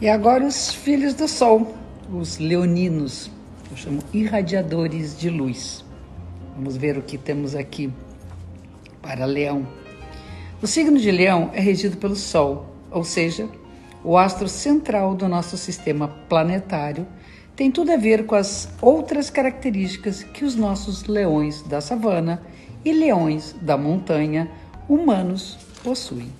[0.00, 1.74] E agora os filhos do sol,
[2.12, 3.28] os leoninos,
[3.68, 5.84] eu chamo irradiadores de luz.
[6.54, 7.92] Vamos ver o que temos aqui
[9.02, 9.66] para Leão.
[10.62, 13.48] O signo de Leão é regido pelo Sol, ou seja,
[14.04, 17.04] o astro central do nosso sistema planetário
[17.56, 22.40] tem tudo a ver com as outras características que os nossos leões da savana
[22.84, 24.48] e leões da montanha
[24.88, 26.37] humanos possuem.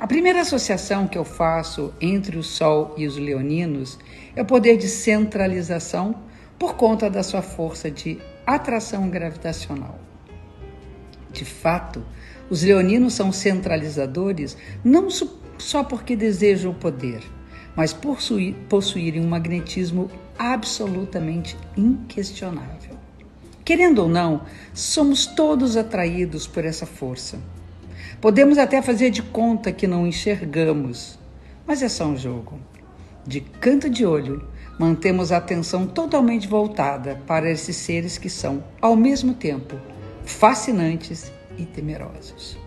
[0.00, 3.98] A primeira associação que eu faço entre o Sol e os leoninos
[4.34, 6.22] é o poder de centralização
[6.58, 10.00] por conta da sua força de atração gravitacional.
[11.30, 12.02] De fato,
[12.48, 15.08] os leoninos são centralizadores não
[15.58, 17.20] só porque desejam o poder,
[17.76, 18.16] mas por
[18.70, 22.96] possuírem um magnetismo absolutamente inquestionável.
[23.62, 27.38] Querendo ou não, somos todos atraídos por essa força.
[28.20, 31.18] Podemos até fazer de conta que não enxergamos,
[31.66, 32.60] mas é só um jogo.
[33.26, 34.46] De canto de olho,
[34.78, 39.74] mantemos a atenção totalmente voltada para esses seres que são, ao mesmo tempo,
[40.22, 42.58] fascinantes e temerosos.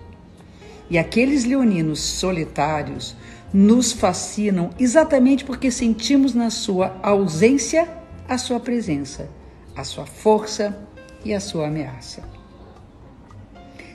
[0.90, 3.16] E aqueles leoninos solitários
[3.54, 7.88] nos fascinam exatamente porque sentimos na sua ausência
[8.28, 9.30] a sua presença,
[9.76, 10.76] a sua força
[11.24, 12.43] e a sua ameaça.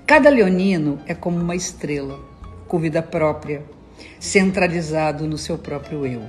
[0.09, 2.19] Cada leonino é como uma estrela,
[2.67, 3.63] com vida própria,
[4.19, 6.23] centralizado no seu próprio eu.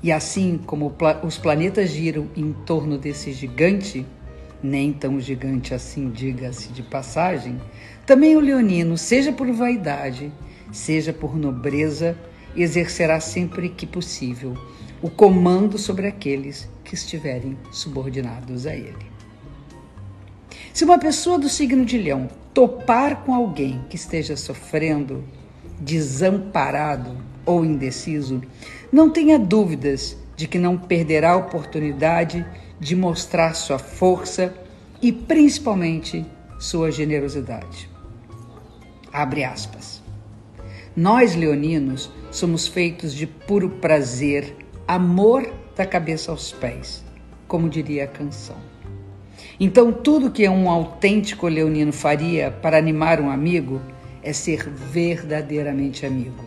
[0.00, 0.94] E assim como
[1.24, 4.06] os planetas giram em torno desse gigante,
[4.62, 7.60] nem tão gigante assim, diga-se de passagem,
[8.06, 10.32] também o leonino, seja por vaidade,
[10.70, 12.16] seja por nobreza,
[12.54, 14.56] exercerá sempre que possível
[15.02, 19.10] o comando sobre aqueles que estiverem subordinados a ele.
[20.72, 25.22] Se uma pessoa do signo de Leão topar com alguém que esteja sofrendo,
[25.78, 28.40] desamparado ou indeciso,
[28.90, 32.46] não tenha dúvidas de que não perderá a oportunidade
[32.80, 34.54] de mostrar sua força
[35.02, 36.24] e principalmente
[36.58, 37.90] sua generosidade.
[39.12, 40.02] Abre aspas.
[40.96, 44.56] Nós leoninos somos feitos de puro prazer,
[44.88, 45.46] amor
[45.76, 47.04] da cabeça aos pés,
[47.46, 48.75] como diria a canção.
[49.58, 53.80] Então, tudo que um autêntico leonino faria para animar um amigo
[54.22, 56.44] é ser verdadeiramente amigo.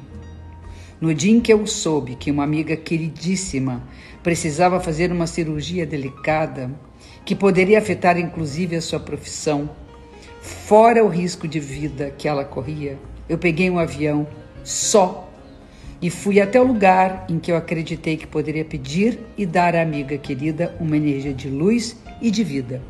[1.01, 3.81] No dia em que eu soube que uma amiga queridíssima
[4.21, 6.69] precisava fazer uma cirurgia delicada,
[7.25, 9.69] que poderia afetar inclusive a sua profissão,
[10.41, 14.27] fora o risco de vida que ela corria, eu peguei um avião
[14.63, 15.29] só
[16.01, 19.81] e fui até o lugar em que eu acreditei que poderia pedir e dar à
[19.81, 22.81] amiga querida uma energia de luz e de vida,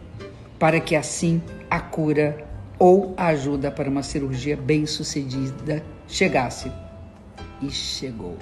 [0.60, 2.46] para que assim a cura
[2.78, 6.72] ou a ajuda para uma cirurgia bem-sucedida chegasse
[7.62, 8.38] e chegou.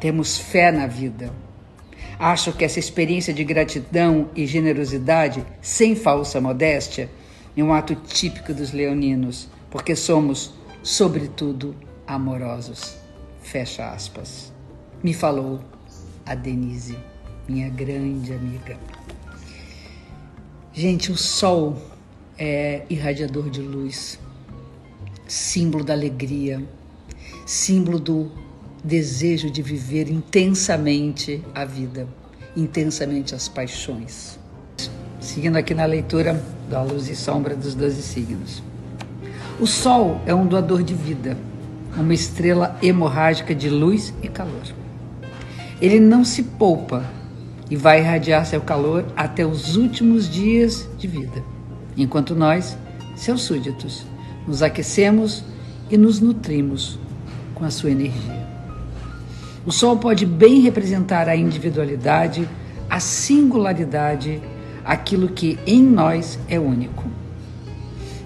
[0.00, 1.32] Temos fé na vida.
[2.18, 7.08] Acho que essa experiência de gratidão e generosidade, sem falsa modéstia,
[7.56, 11.74] é um ato típico dos leoninos, porque somos, sobretudo,
[12.06, 12.96] amorosos.
[13.42, 14.52] Fecha aspas.
[15.02, 15.60] Me falou
[16.26, 16.96] a Denise,
[17.48, 18.97] minha grande amiga.
[20.78, 21.76] Gente, o sol
[22.38, 24.16] é irradiador de luz,
[25.26, 26.62] símbolo da alegria,
[27.44, 28.30] símbolo do
[28.84, 32.06] desejo de viver intensamente a vida,
[32.56, 34.38] intensamente as paixões.
[35.18, 36.40] Seguindo aqui na leitura
[36.70, 38.62] da luz e sombra dos doze signos.
[39.58, 41.36] O Sol é um doador de vida,
[41.96, 44.62] uma estrela hemorrágica de luz e calor.
[45.80, 47.17] Ele não se poupa
[47.70, 51.42] e vai irradiar seu calor até os últimos dias de vida,
[51.96, 52.76] enquanto nós,
[53.16, 54.04] seus súditos,
[54.46, 55.44] nos aquecemos
[55.90, 56.98] e nos nutrimos
[57.54, 58.46] com a sua energia.
[59.66, 62.48] O sol pode bem representar a individualidade,
[62.88, 64.40] a singularidade,
[64.84, 67.04] aquilo que em nós é único.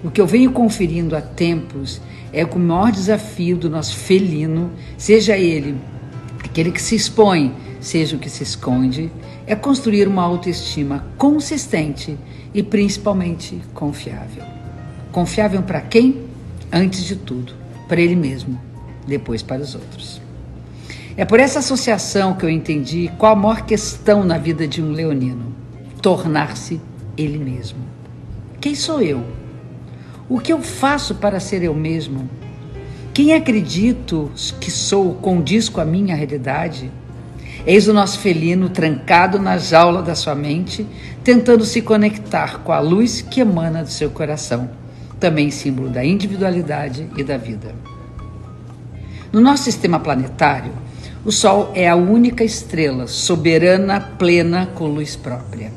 [0.03, 2.01] O que eu venho conferindo há tempos
[2.31, 5.77] é que o maior desafio do nosso felino, seja ele
[6.53, 7.51] aquele que se expõe,
[7.83, 9.11] seja o que se esconde,
[9.45, 12.17] é construir uma autoestima consistente
[12.53, 14.43] e principalmente confiável.
[15.11, 16.23] Confiável para quem?
[16.71, 17.53] Antes de tudo,
[17.87, 18.59] para ele mesmo
[19.07, 20.21] depois para os outros.
[21.15, 24.91] É por essa associação que eu entendi qual a maior questão na vida de um
[24.91, 25.53] leonino:
[26.01, 26.81] tornar-se
[27.15, 27.79] ele mesmo.
[28.59, 29.23] Quem sou eu?
[30.27, 32.29] O que eu faço para ser eu mesmo?
[33.13, 36.89] Quem acredito que sou condiz com a minha realidade?
[37.65, 40.85] Eis o nosso felino trancado na jaula da sua mente,
[41.23, 44.69] tentando se conectar com a luz que emana do seu coração,
[45.17, 47.73] também símbolo da individualidade e da vida.
[49.31, 50.73] No nosso sistema planetário,
[51.25, 55.71] o Sol é a única estrela soberana, plena, com luz própria.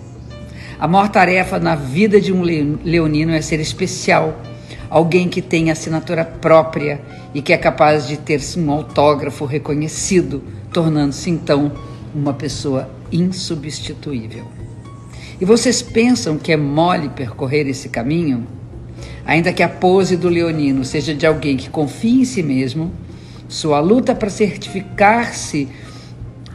[0.79, 4.43] A maior tarefa na vida de um leonino é ser especial,
[4.89, 7.01] alguém que tem assinatura própria
[7.35, 10.43] e que é capaz de ter um autógrafo reconhecido,
[10.73, 11.73] tornando-se então
[12.15, 14.47] uma pessoa insubstituível.
[15.41, 18.47] E vocês pensam que é mole percorrer esse caminho?
[19.25, 22.93] Ainda que a pose do leonino seja de alguém que confia em si mesmo,
[23.49, 25.69] sua luta para certificar-se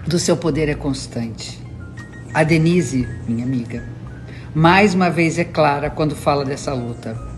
[0.07, 1.59] do seu poder é constante.
[2.33, 3.83] A Denise, minha amiga,
[4.55, 7.30] mais uma vez é clara quando fala dessa luta.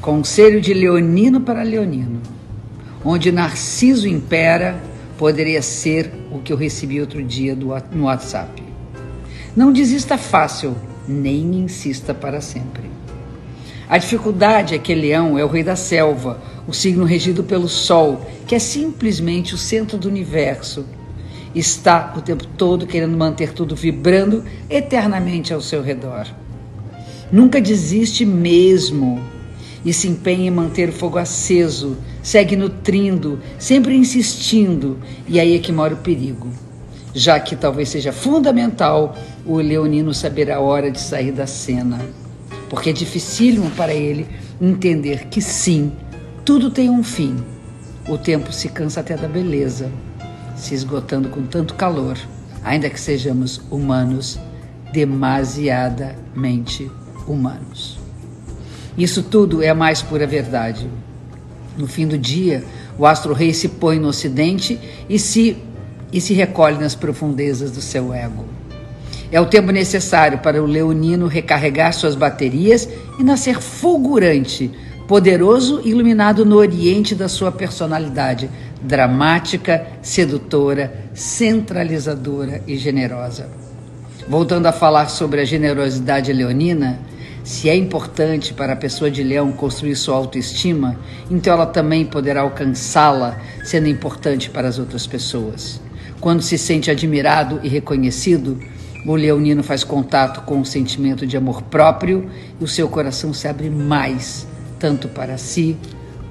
[0.00, 2.22] Conselho de leonino para leonino,
[3.04, 4.80] onde Narciso impera,
[5.18, 8.62] poderia ser o que eu recebi outro dia no WhatsApp.
[9.56, 12.84] Não desista fácil, nem insista para sempre.
[13.88, 18.24] A dificuldade é que Leão é o rei da selva, o signo regido pelo Sol,
[18.46, 20.86] que é simplesmente o centro do universo.
[21.54, 26.28] Está o tempo todo querendo manter tudo vibrando eternamente ao seu redor.
[27.32, 29.20] Nunca desiste mesmo
[29.84, 35.58] e se empenha em manter o fogo aceso, segue nutrindo, sempre insistindo, e aí é
[35.58, 36.48] que mora o perigo.
[37.14, 39.16] Já que talvez seja fundamental
[39.46, 41.98] o leonino saber a hora de sair da cena,
[42.68, 44.26] porque é dificílimo para ele
[44.60, 45.92] entender que sim,
[46.44, 47.36] tudo tem um fim.
[48.08, 49.90] O tempo se cansa até da beleza,
[50.56, 52.18] se esgotando com tanto calor,
[52.64, 54.38] ainda que sejamos humanos,
[54.92, 56.90] demasiadamente
[57.26, 57.98] humanos.
[58.96, 60.88] Isso tudo é a mais pura verdade.
[61.76, 62.64] No fim do dia,
[62.98, 65.56] o astro-rei se põe no ocidente e se,
[66.12, 68.44] e se recolhe nas profundezas do seu ego.
[69.30, 72.88] É o tempo necessário para o leonino recarregar suas baterias
[73.18, 74.70] e nascer fulgurante
[75.08, 78.50] poderoso e iluminado no oriente da sua personalidade,
[78.82, 83.48] dramática, sedutora, centralizadora e generosa.
[84.28, 87.00] Voltando a falar sobre a generosidade leonina,
[87.48, 90.98] se é importante para a pessoa de leão construir sua autoestima,
[91.30, 95.80] então ela também poderá alcançá-la, sendo importante para as outras pessoas.
[96.20, 98.60] Quando se sente admirado e reconhecido,
[99.06, 102.30] o leonino faz contato com o sentimento de amor próprio
[102.60, 104.46] e o seu coração se abre mais
[104.78, 105.74] tanto para si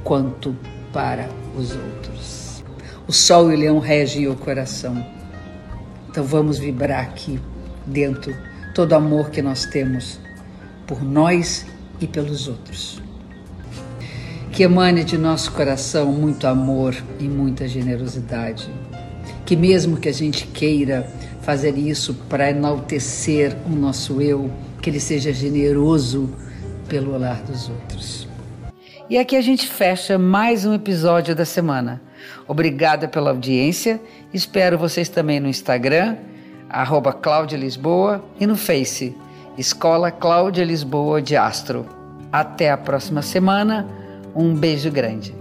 [0.04, 0.56] quanto
[0.94, 1.28] para
[1.58, 2.64] os outros.
[3.08, 5.04] O sol e o leão regem o coração.
[6.12, 7.40] Então vamos vibrar aqui
[7.88, 8.36] dentro
[8.75, 10.27] todo o amor que nós temos
[10.88, 11.66] por nós
[12.00, 13.01] e pelos outros.
[14.51, 18.68] Que emane de nosso coração muito amor e muita generosidade.
[19.45, 21.07] Que mesmo que a gente queira
[21.42, 24.50] fazer isso para enaltecer o nosso eu,
[24.81, 26.30] que ele seja generoso
[26.88, 28.28] pelo olhar dos outros.
[29.09, 32.02] E aqui a gente fecha mais um episódio da semana.
[32.47, 34.02] Obrigada pela audiência.
[34.33, 36.18] Espero vocês também no Instagram,
[36.69, 37.18] arroba
[37.57, 39.16] Lisboa, e no Face,
[39.57, 41.87] Escola Cláudia Lisboa de Astro.
[42.31, 43.87] Até a próxima semana.
[44.35, 45.33] Um beijo grande.